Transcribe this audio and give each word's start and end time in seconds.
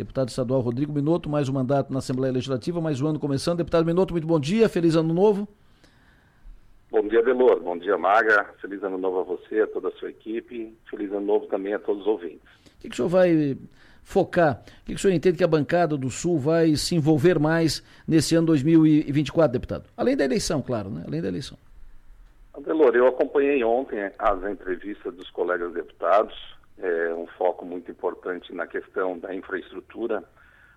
Deputado 0.00 0.30
estadual 0.30 0.62
Rodrigo 0.62 0.94
Minotto, 0.94 1.28
mais 1.28 1.46
um 1.50 1.52
mandato 1.52 1.92
na 1.92 1.98
Assembleia 1.98 2.32
Legislativa, 2.32 2.80
mais 2.80 3.02
um 3.02 3.06
ano 3.06 3.18
começando. 3.18 3.58
Deputado 3.58 3.84
Minotto, 3.84 4.14
muito 4.14 4.26
bom 4.26 4.40
dia, 4.40 4.66
feliz 4.66 4.96
ano 4.96 5.12
novo. 5.12 5.46
Bom 6.90 7.06
dia, 7.06 7.22
Delor. 7.22 7.60
Bom 7.60 7.76
dia, 7.76 7.98
Maga. 7.98 8.46
Feliz 8.62 8.82
ano 8.82 8.96
novo 8.96 9.20
a 9.20 9.22
você, 9.24 9.60
a 9.60 9.66
toda 9.66 9.88
a 9.88 9.92
sua 9.92 10.08
equipe. 10.08 10.74
Feliz 10.88 11.12
ano 11.12 11.26
novo 11.26 11.44
também 11.48 11.74
a 11.74 11.78
todos 11.78 12.00
os 12.00 12.08
ouvintes. 12.08 12.40
O 12.78 12.80
que, 12.80 12.88
que 12.88 12.94
o 12.94 12.96
senhor 12.96 13.08
vai 13.10 13.58
focar? 14.02 14.62
O 14.64 14.84
que, 14.86 14.94
que 14.94 14.94
o 14.94 14.98
senhor 14.98 15.12
entende 15.12 15.36
que 15.36 15.44
a 15.44 15.48
bancada 15.48 15.98
do 15.98 16.08
Sul 16.08 16.38
vai 16.38 16.76
se 16.76 16.94
envolver 16.94 17.38
mais 17.38 17.84
nesse 18.08 18.34
ano 18.34 18.46
2024, 18.46 19.52
deputado? 19.52 19.84
Além 19.94 20.16
da 20.16 20.24
eleição, 20.24 20.62
claro, 20.62 20.88
né? 20.88 21.04
Além 21.06 21.20
da 21.20 21.28
eleição. 21.28 21.58
Delor, 22.64 22.96
eu 22.96 23.06
acompanhei 23.06 23.62
ontem 23.62 24.10
as 24.18 24.50
entrevistas 24.50 25.14
dos 25.14 25.28
colegas 25.28 25.74
deputados, 25.74 26.34
é 26.82 27.14
um 27.14 27.26
foco 27.26 27.64
muito 27.64 27.90
importante 27.90 28.54
na 28.54 28.66
questão 28.66 29.18
da 29.18 29.34
infraestrutura, 29.34 30.24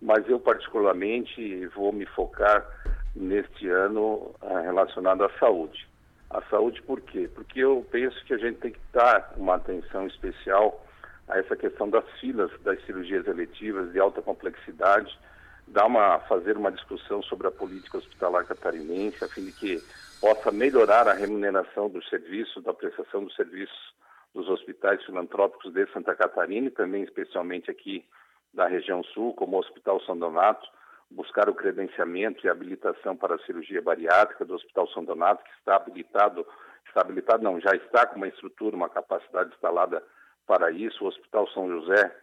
mas 0.00 0.28
eu 0.28 0.38
particularmente 0.38 1.66
vou 1.68 1.92
me 1.92 2.04
focar 2.06 2.66
neste 3.14 3.68
ano 3.68 4.34
é, 4.42 4.60
relacionado 4.60 5.24
à 5.24 5.30
saúde. 5.38 5.88
A 6.28 6.42
saúde 6.50 6.82
por 6.82 7.00
quê? 7.00 7.30
Porque 7.34 7.60
eu 7.60 7.86
penso 7.90 8.22
que 8.24 8.34
a 8.34 8.38
gente 8.38 8.58
tem 8.58 8.72
que 8.72 8.80
dar 8.92 9.32
uma 9.36 9.54
atenção 9.54 10.06
especial 10.06 10.84
a 11.28 11.38
essa 11.38 11.56
questão 11.56 11.88
das 11.88 12.04
filas 12.20 12.50
das 12.60 12.84
cirurgias 12.84 13.26
eletivas 13.26 13.90
de 13.92 13.98
alta 13.98 14.20
complexidade, 14.20 15.18
dar 15.66 15.86
uma, 15.86 16.18
fazer 16.20 16.56
uma 16.56 16.70
discussão 16.70 17.22
sobre 17.22 17.46
a 17.46 17.50
política 17.50 17.98
hospitalar 17.98 18.44
catarinense, 18.44 19.24
a 19.24 19.28
fim 19.28 19.46
de 19.46 19.52
que 19.52 19.82
possa 20.20 20.52
melhorar 20.52 21.08
a 21.08 21.14
remuneração 21.14 21.88
dos 21.88 22.08
serviços, 22.08 22.62
da 22.62 22.74
prestação 22.74 23.24
dos 23.24 23.34
serviços 23.34 23.94
dos 24.36 24.48
hospitais 24.48 25.02
filantrópicos 25.04 25.72
de 25.72 25.86
Santa 25.92 26.14
Catarina 26.14 26.66
e 26.66 26.70
também 26.70 27.02
especialmente 27.02 27.70
aqui 27.70 28.04
da 28.52 28.66
região 28.66 29.02
sul, 29.02 29.34
como 29.34 29.56
o 29.56 29.60
Hospital 29.60 30.00
São 30.02 30.16
Donato, 30.16 30.68
buscar 31.10 31.48
o 31.48 31.54
credenciamento 31.54 32.44
e 32.46 32.50
habilitação 32.50 33.16
para 33.16 33.36
a 33.36 33.38
cirurgia 33.40 33.80
bariátrica 33.80 34.44
do 34.44 34.54
Hospital 34.54 34.88
São 34.88 35.04
Donato, 35.04 35.42
que 35.42 35.50
está 35.58 35.76
habilitado, 35.76 36.46
está 36.86 37.00
habilitado 37.00 37.42
não, 37.42 37.58
já 37.60 37.74
está 37.74 38.06
com 38.06 38.16
uma 38.16 38.28
estrutura, 38.28 38.76
uma 38.76 38.88
capacidade 38.88 39.50
instalada 39.54 40.02
para 40.46 40.70
isso. 40.70 41.04
O 41.04 41.08
Hospital 41.08 41.48
São 41.48 41.68
José, 41.68 42.14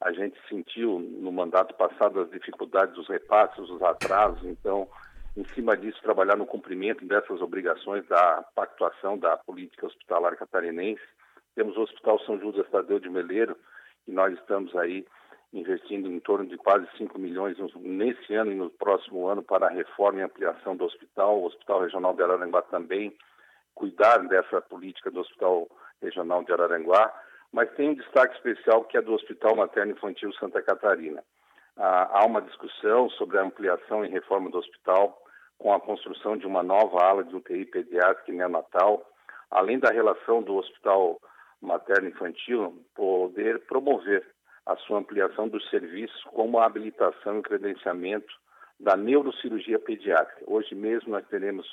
a 0.00 0.12
gente 0.12 0.36
sentiu 0.48 0.98
no 0.98 1.30
mandato 1.30 1.74
passado 1.74 2.20
as 2.20 2.30
dificuldades 2.30 2.94
dos 2.94 3.08
repasses, 3.08 3.58
os 3.58 3.82
atrasos, 3.82 4.44
então 4.44 4.88
em 5.36 5.44
cima 5.54 5.76
disso, 5.76 6.02
trabalhar 6.02 6.36
no 6.36 6.46
cumprimento 6.46 7.04
dessas 7.04 7.40
obrigações 7.40 8.04
da 8.08 8.42
pactuação 8.54 9.16
da 9.16 9.36
política 9.36 9.86
hospitalar 9.86 10.36
catarinense. 10.36 11.02
Temos 11.60 11.76
o 11.76 11.82
Hospital 11.82 12.18
São 12.20 12.40
Judas 12.40 12.66
Tadeu 12.70 12.98
de 12.98 13.10
Meleiro, 13.10 13.54
e 14.08 14.12
nós 14.12 14.32
estamos 14.32 14.74
aí 14.76 15.06
investindo 15.52 16.10
em 16.10 16.18
torno 16.18 16.46
de 16.46 16.56
quase 16.56 16.88
5 16.96 17.18
milhões 17.18 17.58
nesse 17.76 18.34
ano 18.34 18.50
e 18.50 18.54
no 18.54 18.70
próximo 18.70 19.26
ano 19.26 19.42
para 19.42 19.66
a 19.66 19.70
reforma 19.70 20.20
e 20.20 20.22
ampliação 20.22 20.74
do 20.74 20.86
hospital, 20.86 21.38
o 21.38 21.44
Hospital 21.44 21.82
Regional 21.82 22.14
de 22.14 22.22
Araranguá 22.22 22.62
também, 22.62 23.14
cuidar 23.74 24.26
dessa 24.26 24.62
política 24.62 25.10
do 25.10 25.20
Hospital 25.20 25.68
Regional 26.00 26.42
de 26.44 26.50
Araranguá, 26.50 27.12
mas 27.52 27.70
tem 27.74 27.90
um 27.90 27.94
destaque 27.94 28.36
especial 28.36 28.84
que 28.84 28.96
é 28.96 29.02
do 29.02 29.12
Hospital 29.12 29.54
Materno 29.54 29.92
Infantil 29.92 30.32
Santa 30.36 30.62
Catarina. 30.62 31.22
Ah, 31.76 32.20
há 32.20 32.26
uma 32.26 32.40
discussão 32.40 33.10
sobre 33.10 33.36
a 33.36 33.42
ampliação 33.42 34.02
e 34.02 34.08
reforma 34.08 34.48
do 34.48 34.56
hospital 34.56 35.22
com 35.58 35.74
a 35.74 35.80
construção 35.80 36.38
de 36.38 36.46
uma 36.46 36.62
nova 36.62 37.04
ala 37.04 37.22
de 37.22 37.36
UTI 37.36 37.66
pediátrica 37.66 38.32
e 38.32 38.34
neonatal, 38.34 39.06
além 39.50 39.78
da 39.78 39.90
relação 39.90 40.42
do 40.42 40.56
Hospital 40.56 41.20
Materno 41.60 42.08
Infantil 42.08 42.84
poder 42.94 43.60
promover 43.66 44.26
a 44.66 44.76
sua 44.76 44.98
ampliação 44.98 45.48
dos 45.48 45.68
serviços 45.68 46.22
como 46.24 46.58
a 46.58 46.66
habilitação 46.66 47.38
e 47.38 47.42
credenciamento 47.42 48.32
da 48.78 48.96
neurocirurgia 48.96 49.78
pediátrica. 49.78 50.42
Hoje 50.46 50.74
mesmo 50.74 51.10
nós 51.10 51.26
teremos 51.28 51.66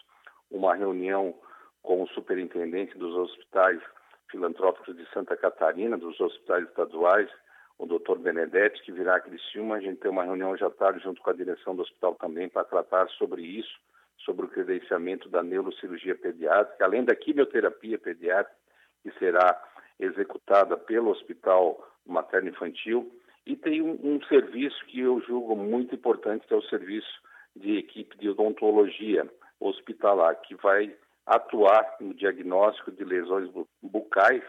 uma 0.52 0.76
reunião 0.76 1.34
com 1.82 2.04
o 2.04 2.08
superintendente 2.10 2.98
dos 2.98 3.16
hospitais 3.16 3.82
filantrópicos 4.30 4.96
de 4.96 5.10
Santa 5.12 5.38
Catarina, 5.38 5.98
dos 5.98 6.20
hospitais 6.20 6.68
estaduais, 6.68 7.30
o 7.78 7.86
doutor 7.86 8.20
Benedetti, 8.20 8.82
que 8.84 8.92
virá 8.92 9.16
a 9.16 9.22
Criciúma. 9.22 9.76
A 9.76 9.80
gente 9.80 10.00
tem 10.00 10.12
uma 10.12 10.24
reunião 10.24 10.54
à 10.54 10.70
tarde 10.72 11.02
junto 11.02 11.22
com 11.22 11.30
a 11.30 11.34
direção 11.34 11.76
do 11.76 11.84
hospital 11.84 12.16
também 12.16 12.50
para 12.50 12.66
tratar 12.66 13.08
sobre 13.12 13.42
isso, 13.42 13.80
sobre 14.18 14.46
o 14.46 14.50
credenciamento 14.50 15.30
da 15.30 15.44
neurocirurgia 15.44 16.16
pediátrica, 16.16 16.84
além 16.84 17.06
da 17.06 17.16
quimioterapia 17.16 17.98
pediátrica, 17.98 18.58
que 19.04 19.12
será 19.20 19.64
executada 20.00 20.78
pelo 20.78 21.12
Hospital 21.12 21.86
Materno 22.06 22.50
Infantil. 22.50 23.12
E 23.46 23.56
tem 23.56 23.82
um, 23.82 24.00
um 24.04 24.22
serviço 24.26 24.86
que 24.86 25.00
eu 25.00 25.22
julgo 25.22 25.56
muito 25.56 25.96
importante, 25.96 26.46
que 26.48 26.54
é 26.54 26.58
o 26.58 26.70
serviço 26.70 27.22
de 27.56 27.78
equipe 27.78 28.18
de 28.18 28.30
odontologia 28.30 29.28
hospitalar, 29.60 30.36
que 30.42 30.56
vai 30.56 30.96
atuar 31.26 31.98
no 32.00 32.14
diagnóstico 32.14 32.92
de 32.92 33.04
lesões 33.04 33.50
bucais 33.82 34.44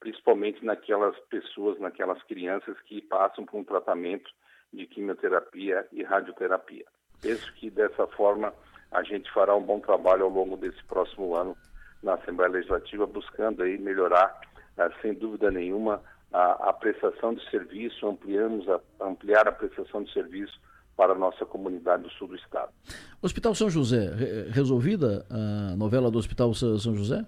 principalmente 0.00 0.64
naquelas 0.64 1.18
pessoas, 1.28 1.78
naquelas 1.78 2.22
crianças 2.24 2.76
que 2.82 3.02
passam 3.02 3.44
por 3.44 3.58
um 3.58 3.64
tratamento 3.64 4.30
de 4.72 4.86
quimioterapia 4.86 5.86
e 5.92 6.02
radioterapia. 6.02 6.84
Penso 7.20 7.52
que 7.54 7.70
dessa 7.70 8.06
forma 8.08 8.52
a 8.92 9.02
gente 9.02 9.30
fará 9.32 9.54
um 9.56 9.62
bom 9.62 9.80
trabalho 9.80 10.24
ao 10.24 10.30
longo 10.30 10.56
desse 10.56 10.82
próximo 10.84 11.34
ano 11.34 11.56
na 12.02 12.14
Assembleia 12.14 12.52
Legislativa, 12.52 13.06
buscando 13.06 13.62
aí 13.62 13.76
melhorar, 13.76 14.40
ah, 14.78 14.90
sem 15.02 15.14
dúvida 15.14 15.50
nenhuma, 15.50 16.00
a, 16.32 16.68
a 16.68 16.72
prestação 16.72 17.34
de 17.34 17.50
serviço, 17.50 18.06
ampliamos 18.06 18.68
a, 18.68 18.80
ampliar 19.00 19.48
a 19.48 19.52
prestação 19.52 20.02
de 20.02 20.12
serviço 20.12 20.60
para 20.96 21.12
a 21.12 21.18
nossa 21.18 21.46
comunidade 21.46 22.02
do 22.02 22.10
sul 22.10 22.28
do 22.28 22.36
estado. 22.36 22.72
Hospital 23.22 23.54
São 23.54 23.70
José, 23.70 24.10
resolvida 24.50 25.24
a 25.30 25.76
novela 25.76 26.10
do 26.10 26.18
Hospital 26.18 26.52
São 26.54 26.94
José? 26.94 27.24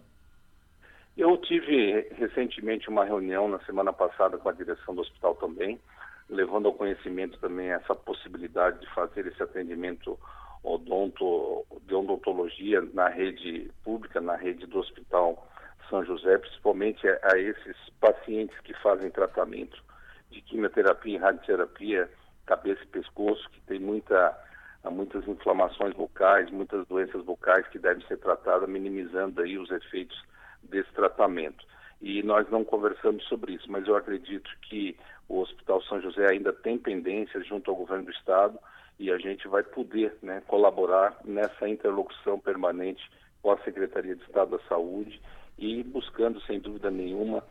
Eu 1.17 1.37
tive 1.37 2.09
recentemente 2.17 2.89
uma 2.89 3.05
reunião 3.05 3.49
na 3.49 3.61
semana 3.61 3.93
passada 3.93 4.39
com 4.39 4.49
a 4.49 4.53
direção 4.53 4.95
do 4.95 5.03
hospital 5.03 5.35
também, 5.35 5.79
levando 6.29 6.67
ao 6.67 6.75
conhecimento 6.75 7.39
também 7.39 7.71
essa 7.71 7.95
possibilidade 7.95 8.81
de 8.81 8.95
fazer 8.95 9.27
esse 9.27 9.43
atendimento 9.43 10.19
odonto, 10.63 11.65
de 11.87 11.95
odontologia 11.95 12.81
na 12.95 13.09
rede 13.09 13.71
pública, 13.85 14.21
na 14.21 14.37
rede 14.37 14.67
do 14.67 14.79
Hospital 14.79 15.47
São 15.91 16.05
José, 16.05 16.39
principalmente 16.39 17.07
a, 17.07 17.19
a 17.33 17.39
esses 17.39 17.77
pacientes 18.01 18.59
que 18.61 18.73
fazem 18.75 19.11
tratamento 19.11 19.83
de 20.31 20.41
quimioterapia 20.41 21.17
e 21.17 21.19
radioterapia, 21.19 22.09
cabeça 22.47 22.83
e 22.83 22.87
pescoço, 22.87 23.51
que 23.51 23.61
tem 23.63 23.81
muita, 23.81 24.39
muitas 24.91 25.27
inflamações 25.27 25.95
vocais, 25.95 26.49
muitas 26.51 26.87
doenças 26.87 27.25
vocais 27.25 27.67
que 27.69 27.79
devem 27.79 28.07
ser 28.07 28.19
tratadas, 28.19 28.69
minimizando 28.69 29.43
aí 29.43 29.59
os 29.59 29.71
efeitos 29.71 30.19
desse 30.63 30.91
tratamento. 30.93 31.67
E 32.01 32.23
nós 32.23 32.49
não 32.49 32.65
conversamos 32.65 33.25
sobre 33.25 33.55
isso, 33.55 33.71
mas 33.71 33.87
eu 33.87 33.97
acredito 33.97 34.49
que 34.63 34.97
o 35.29 35.41
Hospital 35.41 35.83
São 35.83 36.01
José 36.01 36.27
ainda 36.31 36.53
tem 36.53 36.79
pendências 36.79 37.47
junto 37.47 37.71
ao 37.71 37.77
governo 37.77 38.05
do 38.05 38.11
Estado 38.11 38.59
e 38.99 39.11
a 39.11 39.19
gente 39.19 39.47
vai 39.49 39.63
poder 39.63 40.17
né, 40.23 40.43
colaborar 40.47 41.17
nessa 41.25 41.69
interlocução 41.69 42.39
permanente 42.39 43.03
com 43.43 43.51
a 43.51 43.59
Secretaria 43.59 44.17
de 44.17 44.23
Estado 44.23 44.57
da 44.57 44.65
Saúde 44.69 45.21
e 45.61 45.85
buscando, 45.85 46.41
sem 46.43 46.59
dúvida 46.59 46.91
nenhuma, 46.91 47.45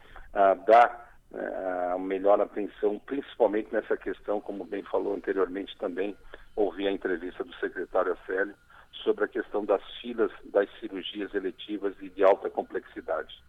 dar 0.67 1.13
uh, 1.31 1.95
a 1.95 1.99
melhor 1.99 2.41
atenção, 2.41 2.99
principalmente 3.05 3.71
nessa 3.71 3.95
questão, 3.95 4.41
como 4.41 4.65
bem 4.65 4.83
falou 4.83 5.15
anteriormente 5.15 5.77
também, 5.77 6.17
ouvi 6.55 6.87
a 6.87 6.91
entrevista 6.91 7.43
do 7.43 7.53
secretário 7.55 8.13
Afélio, 8.13 8.55
sobre 9.03 9.25
a 9.25 9.27
questão 9.27 9.63
das 9.63 9.81
filas 10.01 10.31
das 10.45 10.67
cirurgias 10.79 11.33
eletivas 11.33 11.93
e 12.01 12.09
de 12.09 12.23
alta 12.23 12.49
complexidade. 12.49 13.41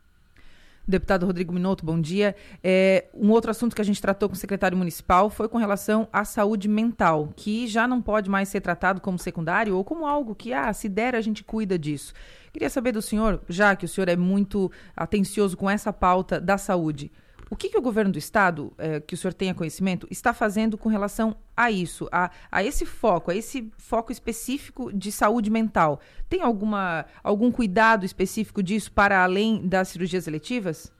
Deputado 0.87 1.27
Rodrigo 1.27 1.53
Minotto, 1.53 1.85
bom 1.85 2.01
dia. 2.01 2.35
É, 2.63 3.07
um 3.15 3.31
outro 3.31 3.51
assunto 3.51 3.77
que 3.77 3.83
a 3.83 3.85
gente 3.85 4.01
tratou 4.01 4.29
com 4.29 4.35
o 4.35 4.39
secretário 4.39 4.77
municipal 4.77 5.31
foi 5.31 5.49
com 5.49 5.59
relação 5.59 6.09
à 6.13 6.25
saúde 6.25 6.69
mental, 6.69 7.33
que 7.37 7.67
já 7.67 7.87
não 7.87 8.03
pode 8.03 8.29
mais 8.29 8.49
ser 8.49 8.61
tratado 8.61 9.01
como 9.01 9.19
secundário 9.19 9.77
ou 9.77 9.85
como 9.85 10.07
algo 10.07 10.35
que, 10.35 10.53
ah, 10.53 10.73
se 10.73 10.89
der, 10.89 11.15
a 11.15 11.21
gente 11.21 11.45
cuida 11.45 11.79
disso. 11.79 12.13
Queria 12.53 12.69
saber 12.69 12.93
do 12.93 13.01
senhor, 13.01 13.41
já 13.49 13.77
que 13.77 13.85
o 13.85 13.89
senhor 13.89 14.09
é 14.09 14.17
muito 14.17 14.71
atencioso 14.97 15.57
com 15.57 15.71
essa 15.71 15.93
pauta 15.93 16.41
da 16.41 16.59
saúde, 16.59 17.13
o 17.51 17.57
que, 17.57 17.69
que 17.69 17.77
o 17.77 17.83
governo 17.83 18.13
do 18.13 18.19
estado, 18.19 18.73
é, 18.79 19.01
que 19.01 19.13
o 19.13 19.17
senhor 19.17 19.35
tenha 19.35 19.53
conhecimento, 19.53 20.07
está 20.09 20.33
fazendo 20.33 20.79
com 20.79 20.89
relação 20.89 21.37
a 21.57 21.69
isso, 21.69 22.09
a, 22.13 22.31
a 22.51 22.63
esse 22.63 22.87
foco, 22.87 23.33
a 23.33 23.35
esse 23.35 23.73
foco 23.77 24.13
específico 24.13 24.93
de 24.93 25.11
saúde 25.11 25.51
mental? 25.51 26.01
Tem 26.29 26.43
alguma, 26.43 27.07
algum 27.25 27.51
cuidado 27.51 28.07
específico 28.07 28.63
disso 28.63 28.93
para 28.93 29.25
além 29.25 29.67
das 29.67 29.89
cirurgias 29.89 30.29
eletivas? 30.29 30.95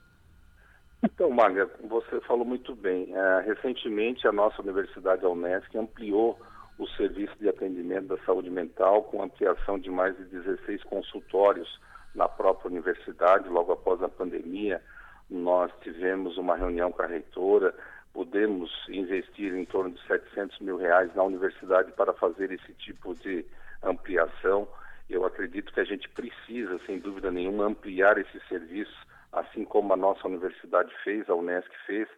Então, 1.01 1.31
Maga, 1.31 1.69
você 1.87 2.19
falou 2.27 2.43
muito 2.43 2.75
bem. 2.75 3.15
É, 3.15 3.43
recentemente, 3.45 4.27
a 4.27 4.31
nossa 4.33 4.61
universidade, 4.61 5.23
a 5.23 5.29
Unesc, 5.29 5.73
ampliou 5.77 6.37
o 6.77 6.85
serviço 6.89 7.33
de 7.39 7.47
atendimento 7.47 8.07
da 8.07 8.17
saúde 8.25 8.49
mental 8.49 9.03
com 9.03 9.23
ampliação 9.23 9.79
de 9.79 9.89
mais 9.89 10.17
de 10.17 10.25
16 10.25 10.83
consultórios 10.83 11.79
na 12.13 12.27
própria 12.27 12.69
universidade, 12.69 13.47
logo 13.47 13.71
após 13.71 14.03
a 14.03 14.09
pandemia 14.09 14.81
nós 15.31 15.71
tivemos 15.81 16.37
uma 16.37 16.57
reunião 16.57 16.91
com 16.91 17.01
a 17.01 17.07
reitora, 17.07 17.73
podemos 18.13 18.69
investir 18.89 19.53
em 19.55 19.63
torno 19.63 19.91
de 19.91 20.05
700 20.05 20.59
mil 20.59 20.75
reais 20.75 21.15
na 21.15 21.23
universidade 21.23 21.93
para 21.93 22.11
fazer 22.13 22.51
esse 22.51 22.73
tipo 22.73 23.15
de 23.15 23.45
ampliação. 23.81 24.67
Eu 25.09 25.25
acredito 25.25 25.71
que 25.73 25.79
a 25.79 25.85
gente 25.85 26.09
precisa, 26.09 26.77
sem 26.85 26.99
dúvida 26.99 27.31
nenhuma, 27.31 27.65
ampliar 27.65 28.17
esse 28.17 28.39
serviço, 28.49 29.07
assim 29.31 29.63
como 29.63 29.93
a 29.93 29.97
nossa 29.97 30.27
universidade 30.27 30.93
fez, 31.01 31.29
a 31.29 31.35
Unesc 31.35 31.69
fez, 31.85 32.09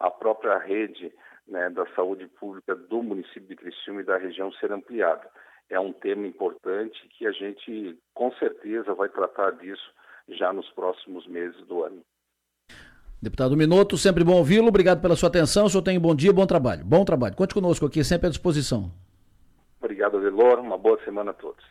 a 0.00 0.10
própria 0.10 0.56
rede 0.56 1.12
né, 1.46 1.68
da 1.68 1.84
saúde 1.94 2.26
pública 2.26 2.74
do 2.74 3.02
município 3.02 3.48
de 3.48 3.56
Criciúma 3.56 4.00
e 4.00 4.04
da 4.04 4.16
região 4.16 4.50
ser 4.52 4.72
ampliada. 4.72 5.28
É 5.68 5.78
um 5.78 5.92
tema 5.92 6.26
importante 6.26 7.06
que 7.08 7.26
a 7.26 7.32
gente, 7.32 7.98
com 8.14 8.32
certeza, 8.32 8.94
vai 8.94 9.10
tratar 9.10 9.50
disso 9.52 9.92
já 10.28 10.52
nos 10.54 10.70
próximos 10.70 11.26
meses 11.26 11.60
do 11.66 11.84
ano. 11.84 12.02
Deputado 13.22 13.56
Minuto, 13.56 13.96
sempre 13.96 14.24
bom 14.24 14.34
ouvi-lo. 14.34 14.66
Obrigado 14.66 15.00
pela 15.00 15.14
sua 15.14 15.28
atenção. 15.28 15.66
O 15.66 15.70
senhor 15.70 15.82
tem 15.82 15.96
um 15.96 16.00
bom 16.00 16.12
dia, 16.12 16.32
bom 16.32 16.44
trabalho. 16.44 16.84
Bom 16.84 17.04
trabalho. 17.04 17.36
Conte 17.36 17.54
conosco 17.54 17.86
aqui, 17.86 18.02
sempre 18.02 18.26
à 18.26 18.30
disposição. 18.30 18.90
Obrigado, 19.80 20.16
Adelor. 20.16 20.58
Uma 20.58 20.76
boa 20.76 20.98
semana 21.04 21.30
a 21.30 21.34
todos. 21.34 21.62